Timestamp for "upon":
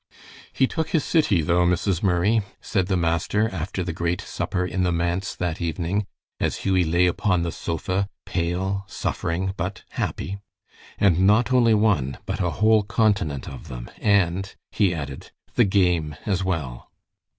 7.05-7.43